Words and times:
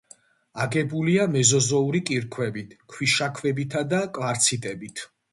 აგებულია 0.63 1.25
მეზოზოური 1.33 1.99
კირქვებით, 2.09 2.73
ქვიშაქვებითა 2.93 3.83
და 3.91 3.99
კვარციტებით. 4.19 5.05